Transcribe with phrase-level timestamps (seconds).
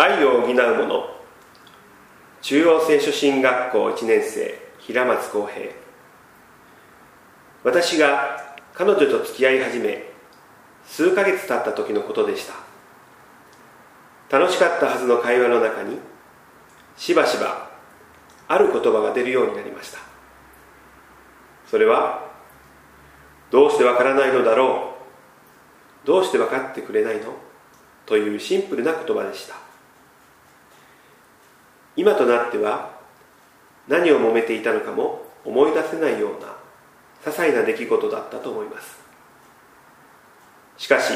[0.00, 1.10] 愛を補う者
[2.40, 5.72] 中央聖書進学校1年生平松光平。
[7.64, 10.10] 私が彼女と付き合い始め
[10.86, 14.38] 数ヶ月経った時のことでした。
[14.38, 15.98] 楽しかったはずの会話の中に
[16.96, 17.68] しばしば
[18.48, 19.98] ある言葉が出るようになりました。
[21.70, 22.26] それは
[23.50, 24.94] どうしてわからないのだろ
[26.04, 26.06] う？
[26.06, 27.34] どうして分かってくれないの？
[28.06, 29.56] というシンプルな言葉でした。
[32.00, 32.98] 今となっては
[33.86, 36.46] 何を揉めていたのかも思い出せないような
[37.22, 38.98] 些細な出来事だったと思います。
[40.78, 41.12] しかし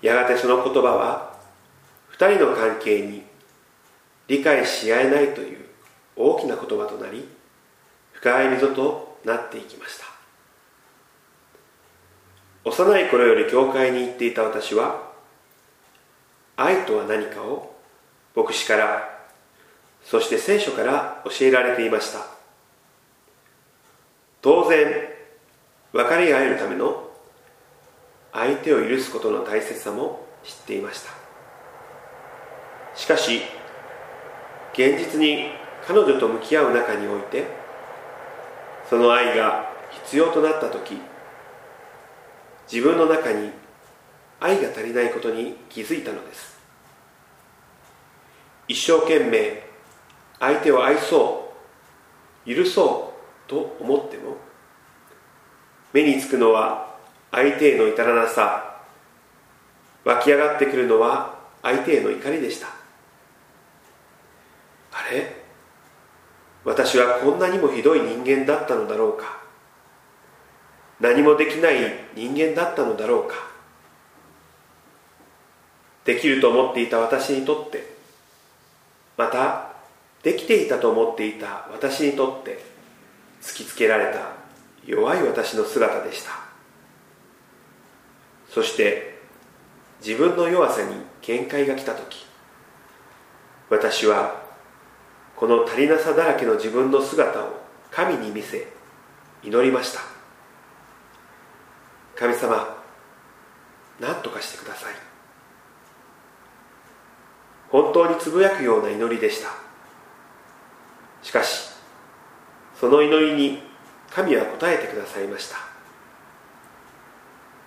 [0.00, 1.36] やがてその言葉は
[2.08, 3.22] 二人の関係に
[4.28, 5.66] 理解し合えないという
[6.16, 7.28] 大きな言葉となり
[8.12, 10.06] 深い溝となっていきました。
[12.64, 15.02] 幼い頃より教会に行っていた私は
[16.56, 17.74] 愛とは何かを
[18.34, 19.13] 牧師から
[20.04, 22.26] そして聖書から教えられていました。
[24.42, 25.08] 当然
[25.92, 27.08] 分かり合えるための
[28.32, 31.10] 相手を許すことの大切さも知っていました。
[32.94, 33.40] しかし
[34.74, 35.46] 現実に
[35.86, 37.46] 彼女と向き合う中において
[38.88, 40.98] その愛が必要となった時
[42.70, 43.50] 自分の中に
[44.40, 46.58] 愛が足りないことに気づいたのです。
[48.68, 49.73] 一生懸命
[50.44, 51.54] 相手を愛そ
[52.46, 53.14] う許そ
[53.46, 54.36] うと思っても
[55.94, 56.96] 目につくのは
[57.30, 58.76] 相手への至らなさ
[60.04, 62.66] 湧き上がってくるのは相手への怒りでした。
[62.66, 62.70] あ
[65.10, 65.42] れ？
[66.62, 69.38] 私はこんなにもひどい人間だったのだろうか。
[71.00, 71.76] 何もできない
[72.14, 73.34] 人間だったのだろうか。
[76.04, 77.94] できると思っていた私にとって
[79.16, 79.73] また
[80.24, 82.58] できていたと思っていた私にとって
[83.42, 84.32] 突きつけられた
[84.84, 86.30] 弱い私の姿でした。
[88.48, 89.18] そして
[90.04, 92.24] 自分の弱さに限界が来た時
[93.68, 94.42] 私は
[95.36, 97.60] この足りなさだらけの自分の姿を
[97.90, 98.66] 神に見せ
[99.42, 100.00] 祈りました。
[102.16, 102.78] 神様
[104.00, 104.94] 何とかしてください。
[107.68, 109.63] 本当につぶやくような祈りでした。
[111.24, 111.70] しかし
[112.78, 113.62] その祈りに
[114.10, 115.56] 神は答えてくださいました。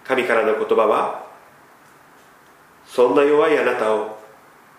[0.06, 1.28] 神からの言葉は
[2.86, 4.18] そんな弱いあなたを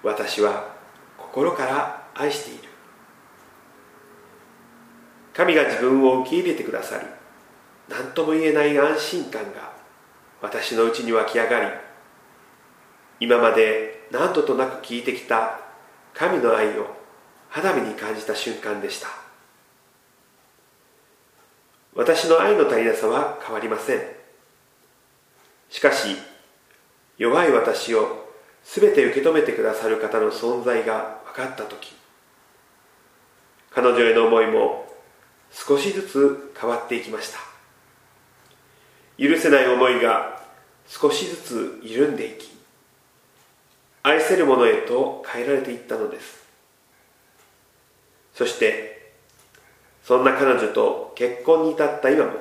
[0.02, 0.74] 私は
[1.18, 2.68] 心から愛している。
[5.38, 7.06] 神が自分を受け入れてくださり
[7.88, 9.72] 何とも言えない安心感が
[10.42, 11.66] 私のうちに湧き上がり
[13.20, 15.60] 今まで何度となく聞いてきた
[16.12, 16.88] 神の愛を
[17.50, 19.08] 肌身に感じた瞬間でした。
[21.94, 24.02] 私の愛の足りなさは変わりません。
[25.70, 26.16] しかし
[27.18, 28.28] 弱い私を
[28.64, 31.92] 全て受け止めてくださる方の存在が分かった時
[33.70, 34.86] 彼女への思いも
[35.50, 37.38] 少しずつ変わっていきました。
[39.18, 40.40] 許せない思いが
[40.86, 42.48] 少しずつ緩んでいき
[44.02, 46.47] 愛せるものへと変えられていったのです。
[48.38, 49.10] そして
[50.04, 52.32] そんな彼女と結婚に至った今も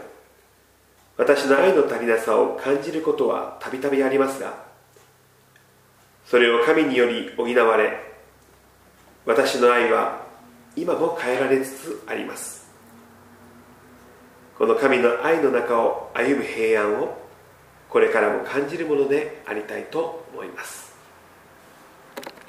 [1.18, 4.53] 私の愛の足りなさを感じることはたびたびありますが
[6.28, 7.97] それを神により補われ
[9.25, 10.22] 私の愛は
[10.75, 12.68] 今も変えられつつあります。
[14.57, 17.18] この神の愛の中を歩む平安を
[17.90, 20.87] これからも感じるものでありたいと思います。